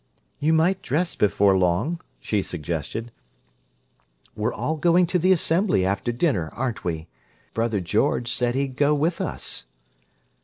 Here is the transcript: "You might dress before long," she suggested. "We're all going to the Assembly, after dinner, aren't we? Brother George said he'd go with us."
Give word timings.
"You 0.39 0.51
might 0.51 0.81
dress 0.81 1.13
before 1.15 1.55
long," 1.55 2.01
she 2.19 2.41
suggested. 2.41 3.11
"We're 4.35 4.51
all 4.51 4.75
going 4.77 5.05
to 5.05 5.19
the 5.19 5.31
Assembly, 5.31 5.85
after 5.85 6.11
dinner, 6.11 6.49
aren't 6.53 6.83
we? 6.83 7.07
Brother 7.53 7.81
George 7.81 8.33
said 8.33 8.55
he'd 8.55 8.77
go 8.77 8.95
with 8.95 9.21
us." 9.21 9.67